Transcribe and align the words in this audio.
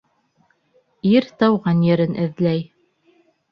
Ир 1.09 1.29
тыуған 1.43 1.85
ерен 1.91 2.19
эҙләй. 2.27 2.67